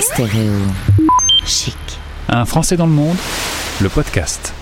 Stéréo 0.00 0.52
chic. 1.46 1.76
Un 2.28 2.44
Français 2.44 2.76
dans 2.76 2.86
le 2.86 2.92
monde, 2.92 3.16
le 3.80 3.88
podcast. 3.88 4.52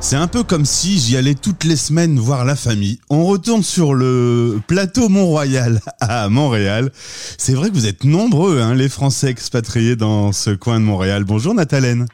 C'est 0.00 0.16
un 0.16 0.26
peu 0.26 0.42
comme 0.42 0.64
si 0.64 0.98
j'y 0.98 1.16
allais 1.16 1.34
toutes 1.34 1.62
les 1.64 1.76
semaines 1.76 2.18
voir 2.18 2.44
la 2.44 2.56
famille. 2.56 2.98
On 3.08 3.24
retourne 3.24 3.62
sur 3.62 3.94
le 3.94 4.60
plateau 4.66 5.08
Mont-Royal 5.08 5.80
à 6.00 6.28
Montréal. 6.28 6.90
C'est 7.38 7.54
vrai 7.54 7.70
que 7.70 7.74
vous 7.74 7.86
êtes 7.86 8.04
nombreux, 8.04 8.60
hein, 8.60 8.74
les 8.74 8.88
Français 8.88 9.28
expatriés 9.28 9.94
dans 9.94 10.32
ce 10.32 10.50
coin 10.50 10.80
de 10.80 10.84
Montréal. 10.84 11.22
Bonjour 11.24 11.54
Nathalène. 11.54 12.06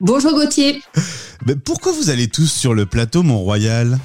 Bonjour 0.00 0.32
Gauthier. 0.32 0.80
Mais 1.46 1.56
pourquoi 1.56 1.92
vous 1.92 2.10
allez 2.10 2.28
tous 2.28 2.52
sur 2.52 2.74
le 2.74 2.86
plateau 2.86 3.22
Mont-Royal? 3.22 3.98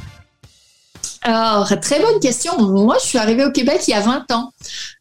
Alors, 1.21 1.67
très 1.81 1.99
bonne 1.99 2.19
question. 2.21 2.57
Moi, 2.61 2.95
je 3.01 3.07
suis 3.07 3.17
arrivée 3.17 3.43
au 3.43 3.51
Québec 3.51 3.81
il 3.87 3.91
y 3.91 3.93
a 3.93 3.99
20 3.99 4.31
ans. 4.31 4.53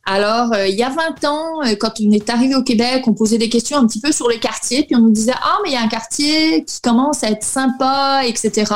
Alors, 0.05 0.53
euh, 0.53 0.67
il 0.67 0.75
y 0.75 0.83
a 0.83 0.89
20 0.89 1.25
ans, 1.25 1.63
euh, 1.65 1.77
quand 1.79 2.01
on 2.01 2.11
est 2.11 2.29
arrivé 2.31 2.55
au 2.55 2.63
Québec, 2.63 3.05
on 3.07 3.15
posait 3.15 3.39
des 3.39 3.49
questions 3.49 3.79
un 3.79 3.87
petit 3.87 4.01
peu 4.01 4.11
sur 4.11 4.29
les 4.29 4.41
quartiers, 4.41 4.85
puis 4.85 4.97
on 4.97 5.01
nous 5.01 5.11
disait 5.11 5.35
ah 5.37 5.59
mais 5.63 5.71
il 5.71 5.75
y 5.75 5.77
a 5.77 5.83
un 5.83 5.89
quartier 5.89 6.65
qui 6.65 6.81
commence 6.81 7.23
à 7.23 7.31
être 7.31 7.45
sympa, 7.45 8.23
etc. 8.25 8.73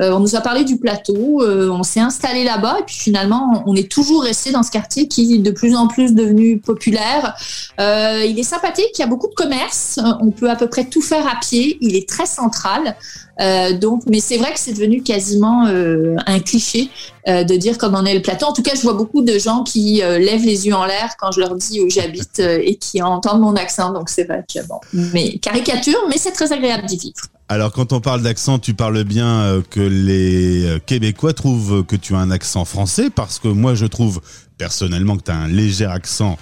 Euh, 0.00 0.12
on 0.12 0.20
nous 0.20 0.36
a 0.36 0.40
parlé 0.40 0.64
du 0.64 0.78
plateau, 0.78 1.42
on 1.44 1.82
s'est 1.82 2.00
installé 2.00 2.44
là-bas, 2.44 2.78
et 2.80 2.82
puis 2.84 2.96
finalement, 2.96 3.62
on 3.66 3.74
est 3.74 3.90
toujours 3.90 4.22
resté 4.22 4.52
dans 4.52 4.62
ce 4.62 4.70
quartier 4.70 5.08
qui 5.08 5.34
est 5.34 5.38
de 5.38 5.50
plus 5.50 5.74
en 5.74 5.88
plus 5.88 6.14
devenu 6.14 6.58
populaire. 6.58 7.34
il 7.78 8.38
est 8.38 8.42
sympathique, 8.42 8.90
il 8.96 9.00
y 9.00 9.04
a 9.04 9.06
beaucoup 9.06 9.28
de 9.28 9.34
commerce, 9.34 9.98
on 10.20 10.30
peut 10.30 10.50
à 10.50 10.56
peu 10.56 10.68
près 10.68 10.84
tout 10.84 11.02
faire 11.02 11.26
à 11.26 11.38
pied, 11.40 11.78
il 11.80 11.96
est 11.96 12.08
très 12.08 12.26
central. 12.26 12.96
mais 13.38 14.20
c'est 14.20 14.36
vrai 14.36 14.52
que 14.52 14.60
c'est 14.60 14.72
devenu 14.72 15.02
quasiment 15.02 15.64
un 15.66 16.40
cliché 16.40 16.90
de 17.26 17.56
dire 17.56 17.76
comment 17.78 18.04
est 18.04 18.14
le 18.14 18.22
plateau. 18.22 18.46
En 18.46 18.52
tout 18.52 18.62
cas, 18.62 18.74
je 18.74 18.82
vois 18.82 18.94
beaucoup 18.94 19.22
de 19.22 19.38
gens 19.38 19.64
qui 19.64 19.96
lèvent 19.96 20.44
les 20.44 20.66
yeux 20.66 20.74
en 20.74 20.84
l'air 20.84 21.16
quand 21.18 21.32
je 21.32 21.40
leur 21.40 21.54
dis 21.56 21.80
où 21.80 21.90
j'habite 21.90 22.38
euh, 22.40 22.60
et 22.62 22.76
qui 22.76 23.02
entendent 23.02 23.40
mon 23.40 23.56
accent. 23.56 23.92
Donc 23.92 24.08
c'est 24.08 24.24
vrai 24.24 24.44
que 24.52 24.66
bon, 24.66 24.80
mais 24.92 25.38
caricature, 25.38 26.00
mais 26.08 26.18
c'est 26.18 26.32
très 26.32 26.52
agréable 26.52 26.86
d'y 26.86 26.96
vivre. 26.96 27.22
Alors 27.50 27.72
quand 27.72 27.92
on 27.92 28.00
parle 28.00 28.22
d'accent, 28.22 28.58
tu 28.58 28.74
parles 28.74 29.04
bien 29.04 29.40
euh, 29.40 29.62
que 29.62 29.80
les 29.80 30.66
euh, 30.66 30.78
Québécois 30.84 31.32
trouvent 31.32 31.82
que 31.84 31.96
tu 31.96 32.14
as 32.14 32.18
un 32.18 32.30
accent 32.30 32.66
français 32.66 33.08
parce 33.08 33.38
que 33.38 33.48
moi 33.48 33.74
je 33.74 33.86
trouve 33.86 34.20
personnellement 34.58 35.16
que 35.16 35.22
tu 35.22 35.30
as 35.30 35.36
un 35.36 35.48
léger 35.48 35.86
accent 35.86 36.38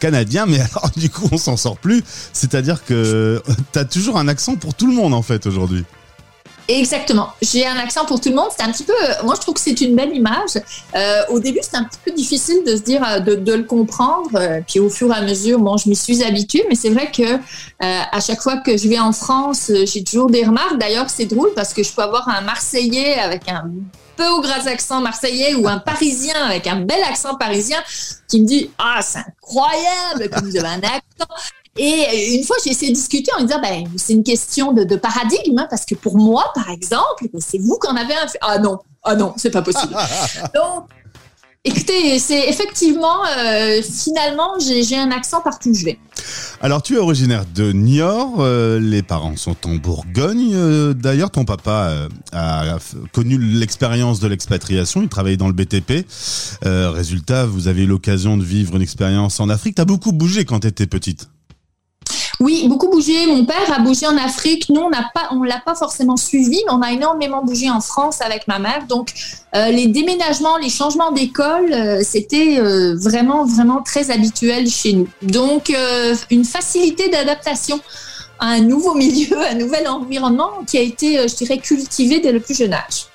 canadien, 0.00 0.44
mais 0.44 0.60
alors 0.74 0.90
du 0.96 1.08
coup 1.08 1.28
on 1.32 1.38
s'en 1.38 1.56
sort 1.56 1.78
plus. 1.78 2.02
C'est-à-dire 2.34 2.84
que 2.84 3.42
tu 3.72 3.78
as 3.78 3.86
toujours 3.86 4.18
un 4.18 4.28
accent 4.28 4.56
pour 4.56 4.74
tout 4.74 4.86
le 4.86 4.92
monde 4.94 5.14
en 5.14 5.22
fait 5.22 5.46
aujourd'hui. 5.46 5.84
Exactement. 6.68 7.30
J'ai 7.40 7.66
un 7.66 7.76
accent 7.76 8.04
pour 8.06 8.20
tout 8.20 8.28
le 8.28 8.34
monde. 8.34 8.48
C'est 8.56 8.64
un 8.64 8.72
petit 8.72 8.84
peu. 8.84 8.94
Moi, 9.24 9.34
je 9.36 9.40
trouve 9.40 9.54
que 9.54 9.60
c'est 9.60 9.80
une 9.80 9.94
belle 9.94 10.14
image. 10.14 10.56
Euh, 10.94 11.22
au 11.28 11.38
début, 11.38 11.60
c'est 11.62 11.76
un 11.76 11.84
petit 11.84 11.98
peu 12.04 12.10
difficile 12.10 12.64
de 12.66 12.76
se 12.76 12.82
dire, 12.82 13.02
euh, 13.08 13.20
de, 13.20 13.52
le 13.52 13.62
comprendre. 13.62 14.30
Euh, 14.34 14.60
puis 14.66 14.80
au 14.80 14.90
fur 14.90 15.12
et 15.12 15.16
à 15.16 15.22
mesure, 15.22 15.58
bon, 15.58 15.76
je 15.76 15.88
m'y 15.88 15.96
suis 15.96 16.24
habituée. 16.24 16.66
Mais 16.68 16.74
c'est 16.74 16.90
vrai 16.90 17.10
que 17.10 17.22
euh, 17.22 17.38
à 17.80 18.20
chaque 18.20 18.40
fois 18.40 18.56
que 18.58 18.76
je 18.76 18.88
vais 18.88 18.98
en 18.98 19.12
France, 19.12 19.70
j'ai 19.84 20.02
toujours 20.02 20.30
des 20.30 20.44
remarques. 20.44 20.78
D'ailleurs, 20.78 21.08
c'est 21.08 21.26
drôle 21.26 21.52
parce 21.54 21.72
que 21.72 21.82
je 21.82 21.92
peux 21.92 22.02
avoir 22.02 22.28
un 22.28 22.40
Marseillais 22.40 23.14
avec 23.18 23.48
un 23.48 23.70
peu 24.16 24.26
au 24.28 24.40
gras 24.40 24.66
accent 24.66 25.00
marseillais 25.02 25.54
ou 25.56 25.68
un 25.68 25.78
Parisien 25.78 26.34
avec 26.46 26.66
un 26.66 26.76
bel 26.76 27.02
accent 27.02 27.34
parisien 27.34 27.76
qui 28.28 28.40
me 28.40 28.46
dit 28.46 28.70
ah 28.78 29.00
c'est 29.02 29.18
incroyable 29.18 30.30
que 30.30 30.40
vous 30.42 30.56
avez 30.56 30.68
un 30.68 30.78
accent 30.78 31.34
et 31.76 32.34
une 32.34 32.44
fois, 32.44 32.56
j'ai 32.64 32.70
essayé 32.70 32.90
de 32.90 32.96
discuter 32.96 33.30
en 33.38 33.42
disant, 33.42 33.60
ben, 33.60 33.84
c'est 33.96 34.14
une 34.14 34.24
question 34.24 34.72
de, 34.72 34.96
paradigme, 34.96 35.58
hein, 35.58 35.66
parce 35.68 35.84
que 35.84 35.94
pour 35.94 36.16
moi, 36.16 36.52
par 36.54 36.70
exemple, 36.70 37.28
c'est 37.38 37.58
vous 37.58 37.78
qui 37.78 37.88
en 37.88 37.96
avez 37.96 38.14
un. 38.14 38.26
Ah 38.40 38.58
non, 38.58 38.78
ah 39.02 39.14
non, 39.14 39.34
c'est 39.36 39.50
pas 39.50 39.62
possible. 39.62 39.94
Donc, 40.54 40.84
écoutez, 41.64 42.18
c'est 42.18 42.48
effectivement, 42.48 43.24
euh, 43.38 43.82
finalement, 43.82 44.54
j'ai 44.58 44.96
un 44.96 45.10
accent 45.10 45.42
partout 45.42 45.70
où 45.70 45.74
je 45.74 45.84
vais. 45.84 45.98
Alors, 46.62 46.82
tu 46.82 46.94
es 46.94 46.98
originaire 46.98 47.44
de 47.54 47.72
Niort, 47.72 48.36
euh, 48.38 48.80
les 48.80 49.02
parents 49.02 49.36
sont 49.36 49.56
en 49.66 49.74
Bourgogne. 49.74 50.52
Euh, 50.54 50.94
d'ailleurs, 50.94 51.30
ton 51.30 51.44
papa 51.44 52.08
a 52.32 52.78
connu 53.12 53.38
l'expérience 53.38 54.18
de 54.18 54.28
l'expatriation, 54.28 55.02
il 55.02 55.08
travaillait 55.08 55.36
dans 55.36 55.48
le 55.48 55.52
BTP. 55.52 56.06
résultat, 56.62 57.44
vous 57.44 57.68
avez 57.68 57.82
eu 57.82 57.86
l'occasion 57.86 58.38
de 58.38 58.44
vivre 58.44 58.76
une 58.76 58.82
expérience 58.82 59.40
en 59.40 59.50
Afrique. 59.50 59.76
Tu 59.76 59.82
as 59.82 59.84
beaucoup 59.84 60.12
bougé 60.12 60.46
quand 60.46 60.60
tu 60.60 60.68
étais 60.68 60.86
petite. 60.86 61.28
Oui, 62.40 62.66
beaucoup 62.68 62.90
bougé. 62.90 63.26
Mon 63.26 63.44
père 63.44 63.72
a 63.74 63.78
bougé 63.78 64.06
en 64.06 64.16
Afrique. 64.16 64.68
Nous, 64.68 64.80
on 64.80 64.90
n'a 64.90 65.10
pas, 65.14 65.28
on 65.30 65.42
l'a 65.42 65.60
pas 65.64 65.74
forcément 65.74 66.16
suivi, 66.16 66.62
mais 66.66 66.72
on 66.72 66.82
a 66.82 66.92
énormément 66.92 67.42
bougé 67.42 67.70
en 67.70 67.80
France 67.80 68.20
avec 68.20 68.46
ma 68.46 68.58
mère. 68.58 68.86
Donc, 68.86 69.12
euh, 69.54 69.68
les 69.68 69.86
déménagements, 69.86 70.58
les 70.58 70.68
changements 70.68 71.12
d'école, 71.12 71.72
euh, 71.72 72.00
c'était 72.04 72.58
euh, 72.58 72.94
vraiment, 72.96 73.44
vraiment 73.46 73.82
très 73.82 74.10
habituel 74.10 74.68
chez 74.68 74.92
nous. 74.92 75.08
Donc, 75.22 75.72
une 76.30 76.44
facilité 76.44 77.08
d'adaptation 77.08 77.80
à 78.38 78.48
un 78.48 78.60
nouveau 78.60 78.94
milieu, 78.96 79.40
à 79.40 79.50
un 79.52 79.54
nouvel 79.54 79.88
environnement 79.88 80.50
qui 80.66 80.76
a 80.76 80.82
été, 80.82 81.26
je 81.26 81.34
dirais, 81.34 81.58
cultivé 81.58 82.20
dès 82.20 82.32
le 82.32 82.40
plus 82.40 82.56
jeune 82.56 82.74
âge. 82.74 83.06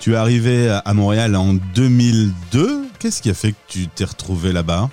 Tu 0.00 0.12
es 0.12 0.16
arrivé 0.16 0.68
à 0.84 0.94
Montréal 0.94 1.34
en 1.34 1.54
2002. 1.74 2.84
Qu'est-ce 2.98 3.22
qui 3.22 3.30
a 3.30 3.34
fait 3.34 3.52
que 3.52 3.56
tu 3.68 3.88
t'es 3.88 4.04
retrouvé 4.04 4.52
là-bas? 4.52 4.90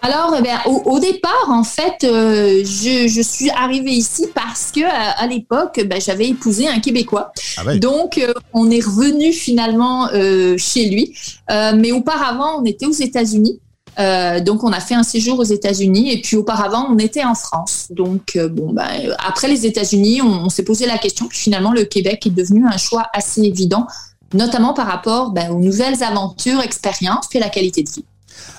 Alors, 0.00 0.34
eh 0.38 0.68
au, 0.68 1.00
départ, 1.00 1.48
en 1.48 1.64
fait, 1.64 2.04
euh, 2.04 2.62
je, 2.64 3.20
suis 3.20 3.50
arrivée 3.50 3.92
ici 3.92 4.26
parce 4.32 4.70
que 4.70 4.80
à, 4.84 5.26
l'époque, 5.26 5.84
ben, 5.86 6.00
j'avais 6.00 6.28
épousé 6.28 6.68
un 6.68 6.78
Québécois. 6.78 7.32
Ah 7.56 7.76
Donc, 7.76 8.16
euh, 8.18 8.32
on 8.52 8.70
est 8.70 8.84
revenu 8.84 9.32
finalement 9.32 10.08
euh, 10.12 10.56
chez 10.56 10.88
lui. 10.88 11.14
mais 11.48 11.92
auparavant, 11.92 12.60
on 12.60 12.64
était 12.64 12.86
aux 12.86 12.92
États-Unis. 12.92 13.60
donc, 13.98 14.62
on 14.62 14.72
a 14.72 14.80
fait 14.80 14.94
un 14.94 15.02
séjour 15.02 15.40
aux 15.40 15.50
États-Unis 15.58 16.12
et 16.12 16.20
puis 16.20 16.36
auparavant, 16.36 16.86
on 16.88 16.98
était 16.98 17.24
en 17.24 17.34
France. 17.34 17.88
Donc, 17.90 18.38
bon, 18.52 18.72
ben, 18.72 18.88
après 19.18 19.48
les 19.48 19.66
États-Unis, 19.66 20.22
on, 20.22 20.48
s'est 20.48 20.64
posé 20.64 20.86
la 20.86 20.98
question. 20.98 21.26
Puis 21.26 21.38
finalement, 21.38 21.72
le 21.72 21.84
Québec 21.84 22.24
est 22.24 22.34
devenu 22.34 22.64
un 22.66 22.76
choix 22.76 23.06
assez 23.12 23.42
évident, 23.42 23.88
notamment 24.32 24.74
par 24.74 24.86
rapport 24.86 25.32
ben, 25.32 25.50
aux 25.50 25.58
nouvelles 25.58 26.04
aventures, 26.04 26.60
expériences, 26.60 27.26
puis 27.28 27.40
la 27.40 27.48
qualité 27.48 27.82
de 27.82 27.90
vie. 27.90 28.04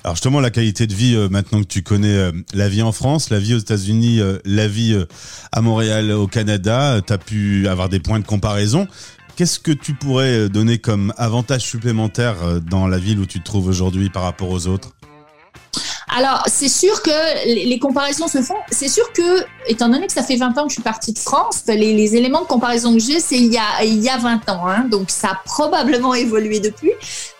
Alors 0.04 0.16
justement, 0.16 0.40
la 0.40 0.50
qualité 0.50 0.88
de 0.88 0.94
vie, 0.94 1.16
euh, 1.16 1.30
maintenant 1.30 1.62
que 1.62 1.68
tu 1.68 1.84
connais 1.84 2.16
euh, 2.16 2.32
la 2.54 2.70
vie 2.70 2.82
en 2.82 2.92
France, 2.92 3.30
la 3.30 3.40
vie 3.40 3.54
aux 3.54 3.60
États-Unis, 3.60 4.22
euh, 4.22 4.38
la 4.46 4.68
vie 4.68 4.98
à 5.52 5.62
Montréal, 5.62 6.12
au 6.12 6.28
Canada, 6.28 7.02
tu 7.06 7.18
pu 7.18 7.68
avoir 7.68 7.90
des 7.90 8.00
points 8.00 8.20
de 8.20 8.26
comparaison. 8.26 8.88
Qu'est-ce 9.36 9.60
que 9.60 9.72
tu 9.72 9.94
pourrais 9.94 10.50
donner 10.50 10.80
comme 10.80 11.14
avantage 11.18 11.62
supplémentaire 11.62 12.62
dans 12.62 12.88
la 12.88 12.98
ville 12.98 13.20
où 13.20 13.26
tu 13.26 13.40
te 13.40 13.46
trouves 13.46 13.68
aujourd'hui 13.68 14.10
par 14.10 14.24
rapport 14.24 14.50
aux 14.50 14.68
autres? 14.68 14.92
Alors, 16.18 16.42
c'est 16.48 16.70
sûr 16.70 17.04
que 17.04 17.46
les, 17.46 17.78
comparaisons 17.78 18.28
se 18.28 18.42
font. 18.42 18.56
C'est 18.72 18.88
sûr 18.88 19.14
que, 19.14 19.46
étant 19.68 19.90
donné 19.90 20.08
que 20.08 20.14
ça 20.14 20.24
fait 20.24 20.38
20 20.38 20.58
ans 20.58 20.64
que 20.64 20.70
je 20.70 20.74
suis 20.74 20.82
partie 20.82 21.14
de 21.14 21.20
France, 21.20 21.64
les, 21.68 22.16
éléments 22.16 22.42
de 22.42 22.48
comparaison 22.48 22.94
que 22.94 23.00
j'ai, 23.00 23.20
c'est 23.20 23.38
il 23.38 23.54
y 23.54 23.58
a, 23.58 23.84
il 23.84 24.04
y 24.04 24.10
a 24.10 24.18
20 24.18 24.50
ans. 24.50 24.68
Hein, 24.68 24.86
donc, 24.90 25.12
ça 25.12 25.30
a 25.30 25.42
probablement 25.46 26.14
évolué 26.16 26.60
depuis. 26.60 26.92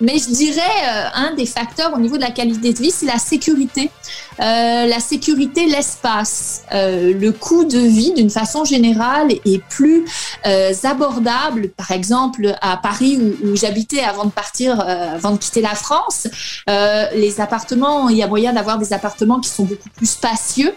Mais 0.02 0.20
je 0.20 0.30
dirais, 0.30 0.62
euh, 0.62 1.06
un 1.16 1.34
des 1.34 1.48
facteurs 1.48 1.94
au 1.96 2.00
niveau 2.00 2.18
de 2.18 2.22
la 2.22 2.30
qualité 2.30 2.74
de 2.74 2.80
vie, 2.80 2.92
c'est 2.92 3.08
la 3.08 3.18
sécurité. 3.18 3.90
Euh, 4.40 4.86
la 4.86 5.00
sécurité, 5.00 5.66
l'espace. 5.66 6.62
Euh, 6.72 7.14
le 7.20 7.32
coût 7.32 7.66
de 7.66 7.80
vie, 7.80 8.14
d'une 8.14 8.30
façon 8.30 8.66
générale, 8.66 9.32
est 9.32 9.64
plus 9.70 10.06
abordable. 10.84 11.70
Par 11.70 11.92
exemple, 11.92 12.56
à 12.62 12.78
Paris, 12.78 13.20
où, 13.20 13.48
où 13.48 13.56
j'habitais 13.56 14.02
avant 14.02 14.26
de 14.26 14.32
partir, 14.32 14.80
avant 14.80 15.32
de 15.32 15.38
quitter 15.38 15.62
la 15.62 15.76
France, 15.76 16.28
les 16.68 17.42
appartements, 17.42 18.10
il 18.10 18.18
y 18.18 18.24
a 18.24 18.28
moyen 18.28 18.54
d'avoir 18.60 18.78
des 18.78 18.92
appartements 18.92 19.40
qui 19.40 19.50
sont 19.50 19.64
beaucoup 19.64 19.90
plus 19.96 20.10
spacieux, 20.10 20.74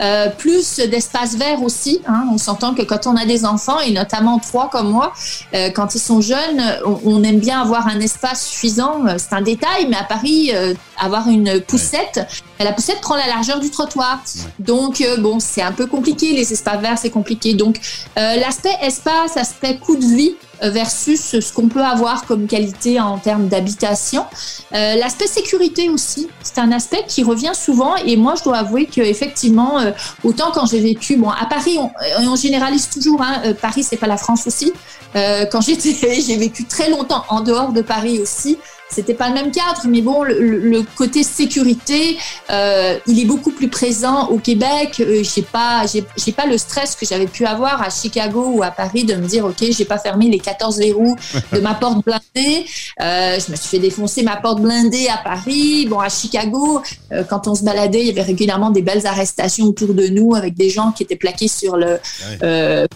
euh, 0.00 0.30
plus 0.30 0.78
d'espace 0.78 1.36
vert 1.36 1.62
aussi. 1.62 2.00
Hein. 2.06 2.24
On 2.32 2.38
s'entend 2.38 2.74
que 2.74 2.82
quand 2.82 3.06
on 3.06 3.14
a 3.14 3.26
des 3.26 3.44
enfants, 3.44 3.78
et 3.80 3.92
notamment 3.92 4.38
trois 4.38 4.70
comme 4.70 4.90
moi, 4.90 5.12
euh, 5.54 5.70
quand 5.70 5.94
ils 5.94 6.00
sont 6.00 6.22
jeunes, 6.22 6.62
on, 7.04 7.22
aime 7.22 7.38
bien 7.38 7.60
avoir 7.60 7.88
un 7.88 8.00
espace 8.00 8.46
suffisant. 8.46 9.04
C'est 9.18 9.34
un 9.34 9.42
détail, 9.42 9.86
mais 9.90 9.96
à 9.96 10.04
Paris, 10.04 10.50
euh, 10.54 10.72
avoir 10.98 11.28
une 11.28 11.60
poussette, 11.60 12.26
la 12.58 12.72
poussette 12.72 13.00
prend 13.02 13.16
la 13.16 13.26
largeur 13.26 13.60
du 13.60 13.70
trottoir. 13.70 14.22
Donc, 14.58 15.04
bon, 15.18 15.38
c'est 15.40 15.62
un 15.62 15.72
peu 15.72 15.86
compliqué. 15.86 16.32
Les 16.32 16.52
espaces 16.52 16.80
verts, 16.80 16.98
c'est 16.98 17.10
compliqué. 17.10 17.52
Donc, 17.52 17.80
l'aspect 18.16 18.76
espace, 18.82 19.36
aspect 19.36 19.76
coût 19.76 19.96
de 19.96 20.06
vie, 20.06 20.34
euh, 20.36 20.45
versus 20.62 21.38
ce 21.40 21.52
qu'on 21.52 21.68
peut 21.68 21.82
avoir 21.84 22.26
comme 22.26 22.46
qualité 22.46 23.00
en 23.00 23.18
termes 23.18 23.48
d'habitation. 23.48 24.24
Euh, 24.72 24.96
l'aspect 24.96 25.26
sécurité 25.26 25.88
aussi, 25.88 26.28
c'est 26.42 26.58
un 26.58 26.72
aspect 26.72 27.04
qui 27.06 27.22
revient 27.22 27.52
souvent 27.54 27.96
et 27.96 28.16
moi 28.16 28.34
je 28.38 28.44
dois 28.44 28.58
avouer 28.58 28.86
que 28.86 29.00
effectivement, 29.00 29.78
euh, 29.78 29.92
autant 30.24 30.50
quand 30.52 30.66
j'ai 30.66 30.80
vécu, 30.80 31.16
bon 31.16 31.30
à 31.30 31.46
Paris 31.46 31.78
on, 31.78 32.36
généralise 32.36 32.88
toujours, 32.88 33.22
hein, 33.22 33.54
Paris 33.60 33.82
c'est 33.82 33.96
pas 33.96 34.06
la 34.06 34.16
France 34.16 34.46
aussi. 34.46 34.72
quand 35.14 35.60
j'étais, 35.60 36.20
j'ai 36.26 36.36
vécu 36.36 36.64
très 36.64 36.90
longtemps 36.90 37.24
en 37.28 37.40
dehors 37.40 37.72
de 37.72 37.82
Paris 37.82 38.20
aussi. 38.20 38.58
C'était 38.88 39.14
pas 39.14 39.28
le 39.28 39.34
même 39.34 39.50
cadre, 39.50 39.82
mais 39.88 40.00
bon, 40.00 40.22
le, 40.22 40.82
côté 40.96 41.22
sécurité, 41.22 42.16
euh, 42.50 42.96
il 43.06 43.20
est 43.20 43.24
beaucoup 43.24 43.50
plus 43.50 43.68
présent 43.68 44.28
au 44.28 44.38
Québec. 44.38 45.00
Euh, 45.00 45.22
j'ai 45.22 45.42
pas, 45.42 45.84
j'ai 45.86 46.32
pas 46.32 46.46
le 46.46 46.56
stress 46.56 46.94
que 46.94 47.04
j'avais 47.04 47.26
pu 47.26 47.44
avoir 47.44 47.82
à 47.82 47.90
Chicago 47.90 48.52
ou 48.54 48.62
à 48.62 48.70
Paris 48.70 49.04
de 49.04 49.14
me 49.14 49.26
dire, 49.26 49.44
ok, 49.44 49.64
j'ai 49.70 49.84
pas 49.84 49.98
fermé 49.98 50.28
les 50.28 50.38
14 50.38 50.78
verrous 50.78 51.16
de 51.52 51.60
ma 51.60 51.74
porte 51.74 52.04
blindée. 52.04 52.64
Euh, 53.00 53.38
je 53.44 53.50
me 53.50 53.56
suis 53.56 53.68
fait 53.68 53.78
défoncer 53.78 54.22
ma 54.22 54.36
porte 54.36 54.60
blindée 54.60 55.08
à 55.08 55.18
Paris. 55.18 55.86
Bon, 55.86 55.98
à 55.98 56.08
Chicago, 56.08 56.80
euh, 57.12 57.24
quand 57.24 57.48
on 57.48 57.54
se 57.54 57.64
baladait, 57.64 58.00
il 58.00 58.06
y 58.06 58.10
avait 58.10 58.22
régulièrement 58.22 58.70
des 58.70 58.82
belles 58.82 59.06
arrestations 59.06 59.66
autour 59.66 59.94
de 59.94 60.06
nous 60.06 60.34
avec 60.34 60.54
des 60.54 60.70
gens 60.70 60.92
qui 60.92 61.02
étaient 61.02 61.16
plaqués 61.16 61.48
sur 61.48 61.76
le 61.76 61.98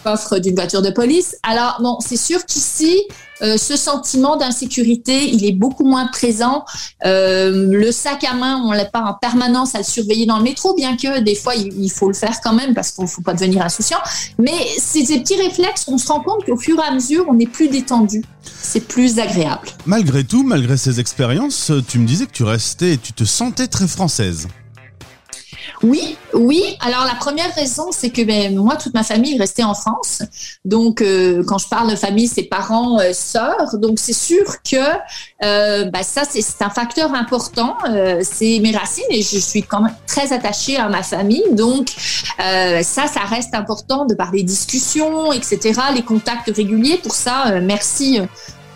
coffre 0.03 0.39
d'une 0.39 0.55
voiture 0.55 0.81
de 0.81 0.89
police. 0.89 1.35
Alors, 1.43 1.77
bon, 1.81 1.97
c'est 1.99 2.17
sûr 2.17 2.45
qu'ici, 2.45 3.03
euh, 3.41 3.57
ce 3.57 3.75
sentiment 3.75 4.37
d'insécurité, 4.37 5.29
il 5.29 5.45
est 5.45 5.51
beaucoup 5.51 5.85
moins 5.85 6.07
présent. 6.07 6.65
Euh, 7.05 7.67
le 7.71 7.91
sac 7.91 8.23
à 8.23 8.33
main, 8.33 8.61
on 8.65 8.71
l'a 8.71 8.85
pas 8.85 9.01
en 9.01 9.13
permanence 9.13 9.75
à 9.75 9.79
le 9.79 9.83
surveiller 9.83 10.25
dans 10.25 10.37
le 10.37 10.43
métro, 10.43 10.75
bien 10.75 10.95
que 10.95 11.19
des 11.19 11.35
fois 11.35 11.55
il, 11.55 11.91
faut 11.91 12.07
le 12.07 12.13
faire 12.13 12.39
quand 12.43 12.53
même 12.53 12.73
parce 12.73 12.91
qu'il 12.91 13.03
ne 13.03 13.09
faut 13.09 13.21
pas 13.21 13.33
devenir 13.33 13.63
insouciant. 13.63 13.99
Mais 14.37 14.53
c'est 14.77 15.03
des 15.03 15.19
petits 15.19 15.41
réflexes, 15.41 15.85
on 15.87 15.97
se 15.97 16.07
rend 16.07 16.21
compte 16.21 16.45
qu'au 16.45 16.57
fur 16.57 16.77
et 16.79 16.87
à 16.87 16.93
mesure, 16.93 17.25
on 17.27 17.39
est 17.39 17.47
plus 17.47 17.67
détendu. 17.67 18.23
C'est 18.43 18.87
plus 18.87 19.19
agréable. 19.19 19.67
Malgré 19.85 20.23
tout, 20.23 20.43
malgré 20.43 20.77
ces 20.77 20.99
expériences, 20.99 21.71
tu 21.87 21.99
me 21.99 22.07
disais 22.07 22.25
que 22.25 22.31
tu 22.31 22.43
restais 22.43 22.93
et 22.93 22.97
tu 22.97 23.13
te 23.13 23.23
sentais 23.23 23.67
très 23.67 23.87
française. 23.87 24.47
Oui, 25.83 26.15
oui. 26.33 26.77
Alors 26.79 27.05
la 27.05 27.15
première 27.15 27.53
raison, 27.55 27.91
c'est 27.91 28.11
que 28.11 28.21
ben, 28.21 28.55
moi, 28.55 28.75
toute 28.75 28.93
ma 28.93 29.03
famille 29.03 29.35
est 29.35 29.39
restée 29.39 29.63
en 29.63 29.73
France. 29.73 30.21
Donc 30.63 31.01
euh, 31.01 31.43
quand 31.47 31.57
je 31.57 31.67
parle 31.67 31.89
de 31.89 31.95
famille, 31.95 32.27
c'est 32.27 32.43
parents, 32.43 32.99
euh, 32.99 33.13
sœurs. 33.13 33.77
Donc 33.77 33.97
c'est 33.97 34.13
sûr 34.13 34.61
que 34.61 34.77
euh, 35.43 35.85
ben, 35.85 36.03
ça, 36.03 36.21
c'est 36.29 36.63
un 36.63 36.69
facteur 36.69 37.13
important. 37.15 37.77
c'est 38.21 38.59
mes 38.59 38.75
racines 38.75 39.03
et 39.09 39.21
je 39.21 39.39
suis 39.39 39.63
quand 39.63 39.81
même 39.81 39.95
très 40.05 40.33
attachée 40.33 40.77
à 40.77 40.87
ma 40.87 41.01
famille. 41.03 41.43
Donc 41.51 41.89
ça, 42.37 43.07
ça 43.07 43.21
reste 43.27 43.55
important 43.55 44.05
de 44.05 44.13
par 44.13 44.31
les 44.31 44.43
discussions, 44.43 45.31
etc., 45.33 45.79
les 45.95 46.03
contacts 46.03 46.51
réguliers. 46.55 46.97
Pour 46.97 47.15
ça, 47.15 47.59
merci 47.61 48.19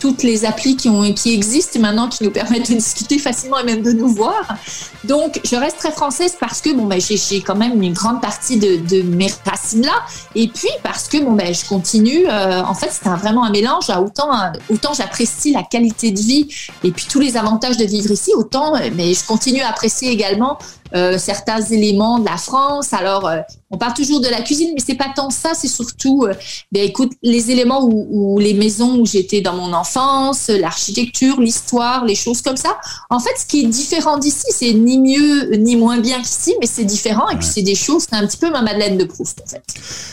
toutes 0.05 0.21
les 0.21 0.45
applis 0.45 0.75
qui, 0.75 0.87
ont, 0.87 1.11
qui 1.13 1.33
existent 1.33 1.79
maintenant, 1.79 2.07
qui 2.07 2.23
nous 2.23 2.29
permettent 2.29 2.69
de 2.69 2.75
discuter 2.75 3.17
facilement 3.17 3.57
et 3.57 3.63
même 3.63 3.81
de 3.81 3.91
nous 3.91 4.09
voir. 4.09 4.55
Donc, 5.03 5.41
je 5.43 5.55
reste 5.55 5.79
très 5.79 5.91
française 5.91 6.37
parce 6.39 6.61
que 6.61 6.71
bon, 6.73 6.85
ben, 6.85 7.01
j'ai 7.01 7.41
quand 7.41 7.55
même 7.55 7.81
une 7.81 7.93
grande 7.93 8.21
partie 8.21 8.57
de, 8.57 9.01
mes 9.01 9.31
racines 9.43 9.83
là. 9.83 10.03
Et 10.35 10.47
puis 10.47 10.69
parce 10.83 11.07
que 11.07 11.17
bon, 11.23 11.31
ben, 11.31 11.51
je 11.51 11.65
continue. 11.67 12.27
Euh, 12.29 12.61
en 12.61 12.75
fait, 12.75 12.91
c'est 12.91 13.09
vraiment 13.09 13.45
un 13.45 13.49
mélange. 13.49 13.89
Autant, 13.89 14.29
autant 14.69 14.93
j'apprécie 14.93 15.51
la 15.51 15.63
qualité 15.63 16.11
de 16.11 16.19
vie 16.19 16.49
et 16.83 16.91
puis 16.91 17.07
tous 17.09 17.19
les 17.19 17.35
avantages 17.35 17.77
de 17.77 17.85
vivre 17.85 18.11
ici, 18.11 18.31
autant 18.35 18.73
mais 18.93 19.15
je 19.15 19.25
continue 19.25 19.61
à 19.61 19.69
apprécier 19.69 20.11
également 20.11 20.59
euh, 20.95 21.17
certains 21.17 21.61
éléments 21.61 22.19
de 22.19 22.25
la 22.25 22.37
France. 22.37 22.93
Alors, 22.93 23.27
euh, 23.27 23.41
on 23.69 23.77
parle 23.77 23.93
toujours 23.93 24.21
de 24.21 24.29
la 24.29 24.41
cuisine, 24.41 24.69
mais 24.73 24.81
c'est 24.85 24.95
pas 24.95 25.11
tant 25.13 25.29
ça, 25.29 25.51
c'est 25.53 25.67
surtout, 25.67 26.23
euh, 26.23 26.33
ben, 26.71 26.83
écoute, 26.83 27.11
les 27.21 27.51
éléments 27.51 27.83
où, 27.83 28.39
les 28.39 28.53
maisons 28.53 28.99
où 28.99 29.05
j'étais 29.05 29.41
dans 29.41 29.55
mon 29.55 29.73
enfance, 29.73 30.47
l'architecture, 30.47 31.41
l'histoire, 31.41 32.05
les 32.05 32.15
choses 32.15 32.41
comme 32.41 32.55
ça. 32.55 32.77
En 33.09 33.19
fait, 33.19 33.33
ce 33.37 33.45
qui 33.45 33.65
est 33.65 33.67
différent 33.67 34.17
d'ici, 34.17 34.45
c'est 34.51 34.71
ni 34.71 34.97
mieux 34.97 35.57
ni 35.57 35.75
moins 35.75 35.99
bien 35.99 36.21
qu'ici, 36.21 36.55
mais 36.61 36.67
c'est 36.67 36.85
différent. 36.85 37.27
Et 37.29 37.35
puis, 37.35 37.47
c'est 37.47 37.61
des 37.61 37.75
choses, 37.75 38.05
c'est 38.09 38.15
un 38.15 38.25
petit 38.25 38.37
peu 38.37 38.49
ma 38.49 38.61
Madeleine 38.61 38.97
de 38.97 39.03
Proust, 39.03 39.41
en 39.45 39.49
fait. 39.49 39.63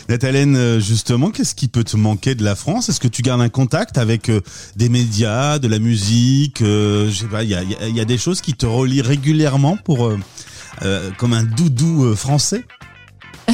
Nathalène, 0.08 0.80
justement, 0.80 1.30
qu'est-ce 1.30 1.54
qui 1.54 1.68
peut 1.68 1.84
te 1.84 1.96
manquer 1.96 2.34
de 2.34 2.42
la 2.42 2.56
France? 2.56 2.88
Est-ce 2.88 2.98
que 2.98 3.08
tu 3.08 3.22
gardes 3.22 3.42
un 3.42 3.48
contact 3.48 3.98
avec 3.98 4.32
des 4.74 4.88
médias, 4.88 5.60
de 5.60 5.68
la 5.68 5.78
musique 5.78 6.56
Je 6.58 7.12
sais 7.12 7.26
pas, 7.26 7.44
il 7.44 7.50
y 7.50 7.54
a, 7.54 7.62
y 7.62 8.00
a, 8.00 8.04
des 8.04 8.18
choses 8.18 8.40
qui 8.40 8.54
te 8.54 8.66
relient 8.66 9.02
régulièrement 9.02 9.76
pour 9.84 10.10
euh, 10.82 11.10
comme 11.18 11.32
un 11.32 11.44
doudou 11.44 12.04
euh, 12.04 12.16
français 12.16 12.64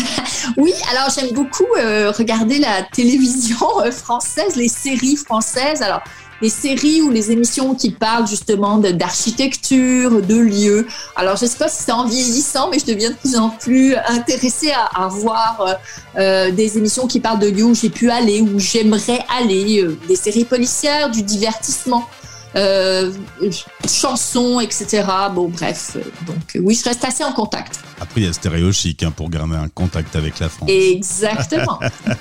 oui, 0.58 0.72
alors 0.90 1.08
j'aime 1.14 1.32
beaucoup 1.32 1.66
euh, 1.78 2.12
regarder 2.12 2.58
la 2.58 2.82
télévision 2.82 3.56
française, 3.90 4.54
les 4.54 4.68
séries 4.68 5.16
françaises. 5.16 5.80
Alors, 5.80 6.02
les 6.42 6.50
séries 6.50 7.00
ou 7.00 7.10
les 7.10 7.32
émissions 7.32 7.74
qui 7.74 7.90
parlent 7.90 8.28
justement 8.28 8.76
d'architecture, 8.76 10.20
de, 10.22 10.36
lieux. 10.36 10.86
Alors, 11.16 11.36
je 11.36 11.46
ne 11.46 11.50
sais 11.50 11.56
pas 11.56 11.68
si 11.68 11.82
c'est 11.84 11.90
en 11.90 12.04
vieillissant, 12.04 12.68
mais 12.70 12.78
je 12.78 12.84
deviens 12.84 13.10
de 13.10 13.16
plus 13.16 13.36
en 13.36 13.48
plus 13.48 13.96
intéressée 13.96 14.72
à, 14.72 15.08
voir 15.08 15.78
des 16.14 16.78
émissions 16.78 17.08
qui 17.08 17.18
parlent 17.18 17.40
de 17.40 17.48
lieux 17.48 17.64
où 17.64 17.74
j'ai 17.74 17.90
pu 17.90 18.10
aller, 18.10 18.40
où 18.40 18.60
j'aimerais 18.60 19.24
aller, 19.36 19.84
des 20.06 20.16
séries 20.16 20.44
policières, 20.44 21.10
du 21.10 21.22
divertissement. 21.22 22.06
Euh, 22.58 23.12
chansons, 23.88 24.58
etc. 24.60 25.04
Bon, 25.32 25.48
bref. 25.48 25.96
Donc, 26.26 26.58
oui, 26.60 26.74
je 26.74 26.88
reste 26.88 27.04
assez 27.04 27.22
en 27.22 27.32
contact. 27.32 27.80
Après, 28.00 28.20
il 28.20 28.26
y 28.26 28.28
a 28.28 28.32
Stéréo 28.32 28.72
Chic 28.72 29.02
hein, 29.02 29.12
pour 29.14 29.30
garder 29.30 29.56
un 29.56 29.68
contact 29.68 30.16
avec 30.16 30.40
la 30.40 30.48
France. 30.48 30.68
Exactement. 30.68 31.78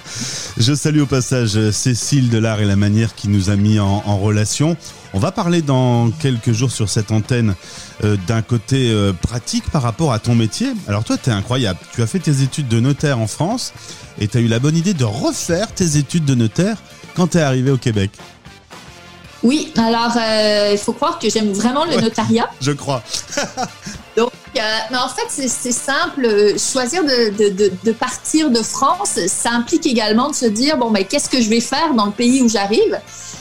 je 0.58 0.74
salue 0.74 1.02
au 1.02 1.06
passage 1.06 1.72
Cécile 1.72 2.30
de 2.30 2.38
l'art 2.38 2.60
et 2.62 2.66
la 2.66 2.76
manière 2.76 3.16
qui 3.16 3.30
nous 3.30 3.50
a 3.50 3.56
mis 3.56 3.80
en, 3.80 4.18
relation. 4.18 4.78
On 5.14 5.20
va 5.20 5.32
parler 5.32 5.62
dans 5.62 6.12
quelques 6.12 6.52
jours 6.52 6.72
sur 6.72 6.90
cette 6.90 7.12
antenne 7.12 7.56
euh, 8.04 8.18
d'un 8.28 8.42
côté 8.42 8.92
euh, 8.92 9.14
pratique 9.14 9.70
par 9.72 9.82
rapport 9.82 10.14
à 10.14 10.20
ton 10.20 10.36
métier. 10.36 10.74
Alors 10.88 11.04
toi, 11.04 11.18
tu 11.18 11.30
es 11.30 11.34
incroyable. 11.34 11.80
Tu 11.94 12.02
as 12.02 12.08
fait 12.08 12.20
tes 12.20 12.42
études 12.42 12.68
de 12.68 12.80
notaire 12.80 13.20
en 13.20 13.28
France 13.28 13.74
et 14.20 14.28
tu 14.28 14.38
as 14.38 14.42
eu 14.42 14.48
la 14.48 14.60
bonne 14.60 14.76
idée 14.76 14.94
de 14.94 15.04
refaire 15.04 15.72
tes 15.74 15.98
études 15.98 16.26
de 16.26 16.36
notaire 16.36 16.78
quand 17.16 17.28
tu 17.28 17.38
es 17.38 17.42
arrivé 17.42 17.72
au 17.72 17.78
Québec. 17.78 18.12
Oui, 19.44 19.72
alors 19.78 20.16
euh, 20.18 20.70
il 20.72 20.78
faut 20.78 20.94
croire 20.94 21.20
que 21.20 21.30
j'aime 21.30 21.52
vraiment 21.52 21.86
le 21.86 21.98
notariat. 21.98 22.50
Je 22.60 22.72
crois. 22.72 23.04
Donc, 24.18 24.32
euh, 24.58 24.62
mais 24.90 24.98
en 24.98 25.10
fait, 25.10 25.28
c'est 25.30 25.72
simple. 25.72 26.56
Choisir 26.58 27.04
de, 27.04 27.92
partir 27.92 28.50
de 28.50 28.64
France, 28.64 29.20
ça 29.28 29.52
implique 29.52 29.86
également 29.86 30.30
de 30.30 30.36
se 30.36 30.46
dire 30.48 30.78
bon, 30.78 30.90
mais 30.90 31.04
qu'est-ce 31.04 31.30
que 31.30 31.40
je 31.40 31.50
vais 31.50 31.60
faire 31.60 31.94
dans 31.94 32.08
le 32.08 32.12
pays 32.12 32.42
où 32.42 32.50
j'arrive? 32.50 33.00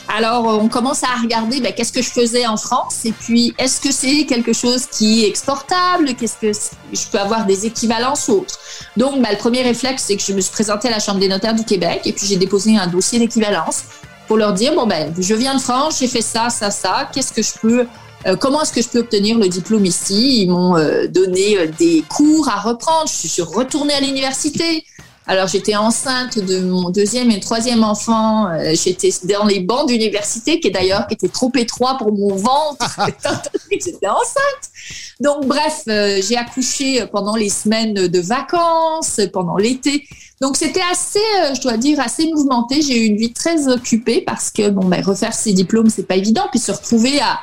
Alors, 0.09 0.47
on 0.47 0.69
commence 0.69 1.03
à 1.03 1.21
regarder 1.21 1.61
ben, 1.61 1.73
qu'est-ce 1.75 1.93
que 1.93 2.03
je 2.03 2.11
faisais 2.11 2.47
en 2.47 2.57
France? 2.57 3.05
Et 3.05 3.13
puis 3.13 3.55
est-ce 3.59 3.81
que 3.81 3.91
c'est 3.91 4.25
quelque 4.27 4.53
chose 4.53 4.87
qui 4.87 5.25
est 5.25 5.29
exportable? 5.29 6.15
Qu'est-ce 6.15 6.37
que 6.37 6.53
je 6.93 7.07
peux 7.11 7.19
avoir 7.19 7.47
des 7.47 7.67
équivalences 7.67 8.29
ou 8.29 8.33
autres? 8.41 8.59
Donc, 8.97 9.21
ben, 9.23 9.31
le 9.31 9.39
premier 9.39 9.63
réflexe, 9.63 10.05
c'est 10.07 10.17
que 10.17 10.23
je 10.23 10.33
me 10.33 10.41
suis 10.41 10.53
présentée 10.53 10.89
à 10.89 10.93
la 10.93 11.01
Chambre 11.01 11.19
des 11.19 11.29
notaires 11.29 11.55
du 11.55 11.65
Québec 11.65 12.03
et 12.05 12.13
puis 12.13 12.27
j'ai 12.27 12.37
déposé 12.37 12.77
un 12.77 12.87
dossier 12.87 13.19
d'équivalence 13.19 13.85
pour 14.27 14.37
leur 14.37 14.53
dire 14.53 14.75
bon 14.75 14.87
ben 14.87 15.13
je 15.19 15.35
viens 15.35 15.55
de 15.55 15.61
France, 15.61 15.99
j'ai 16.01 16.09
fait 16.09 16.23
ça, 16.23 16.51
ça, 16.51 16.71
ça. 16.71 17.09
Qu'est-ce 17.13 17.33
que 17.33 17.43
je 17.43 17.53
peux 17.61 17.87
euh, 18.27 18.35
comment 18.35 18.63
est-ce 18.63 18.73
que 18.73 18.83
je 18.83 18.89
peux 18.89 18.99
obtenir 19.01 19.39
le 19.39 19.49
diplôme 19.49 19.85
ici? 19.85 20.43
Ils 20.43 20.51
m'ont 20.51 20.77
euh, 20.77 21.07
donné 21.07 21.59
euh, 21.59 21.69
des 21.79 22.03
cours 22.09 22.49
à 22.49 22.61
reprendre. 22.61 23.09
Je 23.09 23.29
suis 23.29 23.43
retournée 23.43 23.95
à 23.95 24.01
l'université. 24.01 24.85
Alors 25.29 25.49
j'étais 25.49 25.75
enceinte 25.75 26.39
de 26.39 26.61
mon 26.61 26.91
deuxième 26.91 27.33
et 27.33 27.41
troisième 27.41 27.83
enfant. 27.83 28.49
j'étais 28.75 29.11
dans 29.25 29.45
les 29.45 29.59
bancs 29.59 29.89
d'université, 29.89 30.61
qui 30.61 30.71
d'ailleurs 30.71 31.09
qui 31.09 31.15
était 31.15 31.29
trop 31.29 31.51
étroit 31.57 31.99
pour 31.99 32.13
mon 32.13 32.37
ventre. 32.37 33.01
j'étais 33.73 34.07
enceinte. 34.07 34.71
Donc 35.19 35.47
bref, 35.47 35.83
j'ai 35.87 36.37
accouché 36.37 37.07
pendant 37.11 37.35
les 37.35 37.49
semaines 37.49 37.95
de 37.95 38.21
vacances, 38.21 39.21
pendant 39.33 39.57
l'été. 39.57 40.07
Donc 40.41 40.57
c'était 40.57 40.83
assez, 40.91 41.19
euh, 41.19 41.55
je 41.55 41.63
dois 41.63 41.77
dire, 41.77 41.99
assez 42.01 42.31
mouvementé. 42.31 42.83
J'ai 42.83 43.05
eu 43.05 43.07
une 43.07 43.17
vie 43.17 43.33
très 43.33 43.69
occupée 43.69 44.21
parce 44.21 44.51
que 44.51 44.69
bon, 44.69 44.85
ben, 44.85 45.03
refaire 45.03 45.33
ses 45.33 45.53
diplômes, 45.53 45.89
c'est 45.89 46.07
pas 46.07 46.17
évident. 46.17 46.45
Puis 46.51 46.61
se 46.61 46.73
retrouver 46.73 47.21
à, 47.21 47.41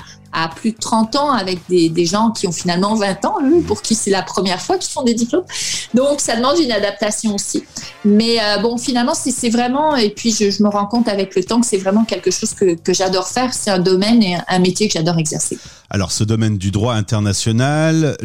plus 0.55 0.71
de 0.71 0.77
30 0.77 1.15
ans 1.15 1.31
avec 1.31 1.59
des, 1.69 2.05
gens 2.05 2.31
qui 2.31 2.47
ont 2.47 2.51
finalement 2.51 2.95
20 2.95 3.23
ans, 3.25 3.35
pour 3.67 3.83
qui 3.83 3.93
c'est 3.93 4.09
la 4.09 4.23
première 4.23 4.59
fois 4.59 4.79
qu'ils 4.79 4.91
font 4.91 5.03
des 5.03 5.13
diplômes. 5.13 5.45
Donc, 5.93 6.21
ça 6.21 6.35
demande 6.35 6.57
une 6.57 6.71
adaptation 6.71 7.35
aussi. 7.35 7.63
Mais 8.03 8.37
euh, 8.41 8.57
bon, 8.57 8.79
finalement, 8.79 9.13
c'est 9.13 9.49
vraiment, 9.49 9.95
et 9.95 10.09
puis 10.09 10.31
je, 10.31 10.63
me 10.63 10.69
rends 10.69 10.87
compte 10.87 11.07
avec 11.07 11.35
le 11.35 11.43
temps 11.43 11.61
que 11.61 11.67
c'est 11.67 11.77
vraiment 11.77 12.03
quelque 12.03 12.31
chose 12.31 12.55
que 12.55 12.93
j'adore 12.93 13.27
faire. 13.27 13.53
C'est 13.53 13.69
un 13.69 13.77
domaine 13.77 14.23
et 14.23 14.37
un 14.47 14.57
métier 14.57 14.87
que 14.87 14.93
j'adore 14.93 15.19
exercer. 15.19 15.59
Alors, 15.95 16.11
ce 16.11 16.23
domaine 16.23 16.57
du 16.57 16.71
droit 16.71 16.95
international, 16.95 18.17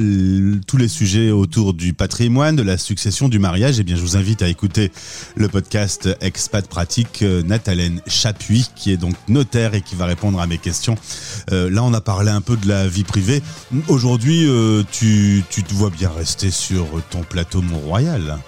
tous 0.66 0.78
les 0.78 0.88
sujets 0.88 1.30
autour 1.30 1.75
du 1.75 1.92
patrimoine, 1.92 2.56
de 2.56 2.62
la 2.62 2.78
succession, 2.78 3.28
du 3.28 3.38
mariage, 3.38 3.78
eh 3.78 3.82
bien, 3.82 3.94
je 3.94 4.00
vous 4.00 4.16
invite 4.16 4.40
à 4.40 4.48
écouter 4.48 4.90
le 5.37 5.48
podcast 5.48 6.08
Expat 6.22 6.66
Pratique 6.66 7.20
euh, 7.20 7.42
Nathalène 7.42 8.00
Chapuis, 8.06 8.70
qui 8.75 8.90
est 8.90 8.96
donc 8.96 9.16
notaire 9.28 9.75
et 9.75 9.82
qui 9.82 9.96
va 9.96 10.06
répondre 10.06 10.40
à 10.40 10.46
mes 10.46 10.56
questions. 10.56 10.94
Euh, 11.52 11.68
là, 11.68 11.84
on 11.84 11.92
a 11.92 12.00
parler 12.00 12.30
un 12.30 12.40
peu 12.40 12.56
de 12.56 12.66
la 12.66 12.88
vie 12.88 13.04
privée. 13.04 13.42
Aujourd'hui, 13.88 14.46
euh, 14.48 14.82
tu, 14.90 15.44
tu 15.50 15.62
te 15.62 15.75
vois 15.75 15.90
bien 15.90 16.08
rester 16.08 16.50
sur 16.50 16.87
ton 17.10 17.20
plateau 17.20 17.60
Mont-Royal. 17.60 18.38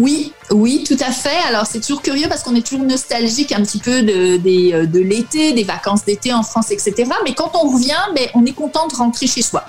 Oui, 0.00 0.32
oui, 0.50 0.82
tout 0.88 0.96
à 1.00 1.12
fait. 1.12 1.36
Alors 1.46 1.66
c'est 1.66 1.80
toujours 1.80 2.00
curieux 2.00 2.26
parce 2.26 2.42
qu'on 2.42 2.54
est 2.54 2.66
toujours 2.66 2.86
nostalgique 2.86 3.52
un 3.52 3.60
petit 3.62 3.78
peu 3.78 4.00
de, 4.00 4.38
de 4.86 4.98
l'été, 4.98 5.52
des 5.52 5.62
vacances 5.62 6.06
d'été 6.06 6.32
en 6.32 6.42
France, 6.42 6.70
etc. 6.70 7.04
Mais 7.22 7.34
quand 7.34 7.50
on 7.54 7.68
revient, 7.68 8.00
ben, 8.16 8.26
on 8.32 8.46
est 8.46 8.54
content 8.54 8.88
de 8.88 8.94
rentrer 8.94 9.26
chez 9.26 9.42
soi. 9.42 9.66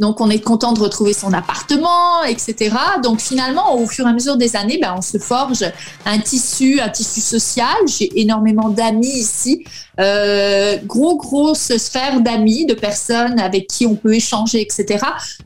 Donc 0.00 0.20
on 0.20 0.30
est 0.30 0.40
content 0.40 0.72
de 0.72 0.80
retrouver 0.80 1.12
son 1.12 1.32
appartement, 1.32 2.22
etc. 2.24 2.74
Donc 3.02 3.20
finalement, 3.20 3.76
au 3.76 3.86
fur 3.86 4.06
et 4.06 4.10
à 4.10 4.12
mesure 4.12 4.36
des 4.36 4.56
années, 4.56 4.78
ben, 4.80 4.94
on 4.96 5.02
se 5.02 5.18
forge 5.18 5.64
un 6.06 6.18
tissu, 6.18 6.80
un 6.80 6.88
tissu 6.88 7.20
social. 7.20 7.76
J'ai 7.86 8.20
énormément 8.20 8.68
d'amis 8.68 9.06
ici, 9.06 9.64
euh, 10.00 10.76
gros 10.84 11.16
grosse 11.16 11.76
sphère 11.76 12.20
d'amis, 12.20 12.66
de 12.66 12.74
personnes 12.74 13.38
avec 13.38 13.66
qui 13.68 13.86
on 13.86 13.96
peut 13.96 14.14
échanger, 14.14 14.60
etc. 14.60 15.04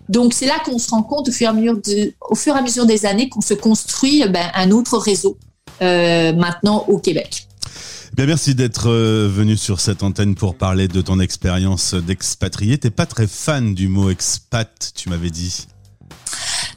Donc 0.08 0.34
c'est 0.34 0.46
là 0.46 0.58
qu'on 0.64 0.78
se 0.78 0.90
rend 0.90 1.02
compte 1.02 1.28
au 1.28 1.32
fur 1.32 1.46
et 1.46 2.58
à 2.58 2.62
mesure, 2.62 2.86
des 2.86 3.06
années 3.06 3.28
qu'on 3.28 3.40
se 3.40 3.54
construit 3.54 4.24
ben, 4.28 4.50
un 4.54 4.70
autre 4.70 4.98
réseau 4.98 5.36
euh, 5.80 6.32
maintenant 6.32 6.84
au 6.88 6.98
Québec. 6.98 7.46
Bien, 8.14 8.26
merci 8.26 8.54
d'être 8.54 8.90
euh, 8.90 9.26
venu 9.26 9.57
sur 9.57 9.81
cette 9.81 10.02
antenne 10.02 10.35
pour 10.35 10.54
parler 10.54 10.87
de 10.87 11.00
ton 11.00 11.19
expérience 11.19 11.95
d'expatrié. 11.95 12.76
T'es 12.76 12.90
pas 12.90 13.07
très 13.07 13.26
fan 13.26 13.75
du 13.75 13.88
mot 13.88 14.11
expat, 14.11 14.92
tu 14.95 15.09
m'avais 15.09 15.31
dit. 15.31 15.66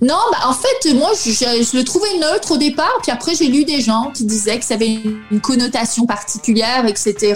Non, 0.02 0.20
bah 0.32 0.48
en 0.48 0.54
fait, 0.54 0.94
moi, 0.94 1.12
je, 1.14 1.32
je, 1.32 1.78
le 1.78 1.84
trouvais 1.84 2.18
neutre 2.20 2.54
au 2.54 2.58
départ, 2.58 2.94
puis 3.02 3.12
après, 3.12 3.36
j'ai 3.36 3.50
lu 3.50 3.66
des 3.66 3.82
gens 3.82 4.12
qui 4.14 4.24
disaient 4.24 4.60
que 4.60 4.66
ça 4.66 4.76
avait 4.76 5.02
une 5.30 5.42
connotation 5.42 6.06
particulière, 6.06 6.86
etc. 6.86 7.36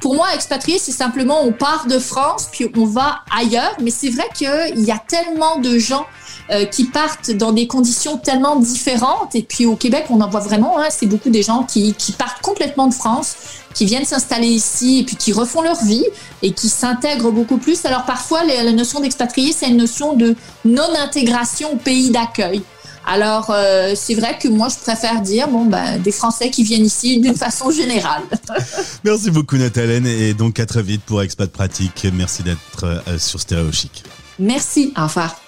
Pour 0.00 0.14
moi, 0.14 0.34
expatrié, 0.34 0.78
c'est 0.78 0.92
simplement 0.92 1.42
on 1.42 1.52
part 1.52 1.86
de 1.86 1.98
France, 1.98 2.48
puis 2.50 2.70
on 2.76 2.86
va 2.86 3.24
ailleurs. 3.30 3.76
Mais 3.82 3.90
c'est 3.90 4.10
vrai 4.10 4.24
qu'il 4.34 4.84
y 4.84 4.90
a 4.90 4.98
tellement 4.98 5.58
de 5.58 5.76
gens 5.78 6.06
euh, 6.50 6.64
qui 6.64 6.84
partent 6.84 7.30
dans 7.30 7.52
des 7.52 7.66
conditions 7.66 8.16
tellement 8.16 8.56
différentes. 8.56 9.34
Et 9.34 9.42
puis 9.42 9.66
au 9.66 9.76
Québec, 9.76 10.06
on 10.10 10.20
en 10.20 10.28
voit 10.28 10.40
vraiment, 10.40 10.78
hein, 10.78 10.88
c'est 10.90 11.06
beaucoup 11.06 11.30
des 11.30 11.42
gens 11.42 11.64
qui, 11.64 11.94
qui 11.94 12.12
partent 12.12 12.40
complètement 12.42 12.86
de 12.86 12.94
France, 12.94 13.34
qui 13.74 13.84
viennent 13.84 14.04
s'installer 14.04 14.48
ici 14.48 15.00
et 15.00 15.04
puis 15.04 15.16
qui 15.16 15.32
refont 15.32 15.62
leur 15.62 15.82
vie 15.84 16.04
et 16.42 16.52
qui 16.52 16.68
s'intègrent 16.68 17.30
beaucoup 17.30 17.58
plus. 17.58 17.84
Alors 17.84 18.04
parfois, 18.04 18.44
la 18.44 18.72
notion 18.72 19.00
d'expatrié, 19.00 19.52
c'est 19.52 19.68
une 19.68 19.76
notion 19.76 20.14
de 20.14 20.34
non-intégration 20.64 21.74
au 21.74 21.76
pays 21.76 22.10
d'accueil. 22.10 22.62
Alors, 23.08 23.50
euh, 23.50 23.94
c'est 23.96 24.14
vrai 24.14 24.36
que 24.38 24.48
moi, 24.48 24.68
je 24.68 24.76
préfère 24.76 25.22
dire, 25.22 25.48
bon, 25.48 25.64
ben, 25.64 25.98
des 25.98 26.12
Français 26.12 26.50
qui 26.50 26.62
viennent 26.62 26.84
ici 26.84 27.18
d'une 27.18 27.34
façon 27.46 27.70
générale. 27.70 28.22
Merci 29.04 29.30
beaucoup, 29.30 29.56
Nathalène. 29.56 30.06
Et 30.06 30.34
donc, 30.34 30.60
à 30.60 30.66
très 30.66 30.82
vite 30.82 31.02
pour 31.06 31.22
Expat 31.22 31.50
Pratique. 31.50 32.06
Merci 32.12 32.42
d'être 32.42 32.84
euh, 32.84 33.18
sur 33.18 33.40
Stéréo 33.40 33.72
Chic. 33.72 34.04
Merci. 34.38 34.92
Au 34.96 35.04
revoir. 35.04 35.47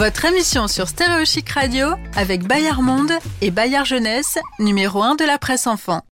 Votre 0.00 0.24
émission 0.24 0.66
sur 0.66 0.88
Stéréo 0.88 1.26
Chic 1.26 1.46
Radio 1.50 1.88
avec 2.16 2.44
Bayard 2.44 2.80
Monde 2.80 3.12
et 3.42 3.50
Bayard 3.50 3.84
Jeunesse, 3.84 4.38
numéro 4.58 5.02
1 5.02 5.16
de 5.16 5.26
la 5.26 5.36
presse 5.36 5.66
enfant. 5.66 6.00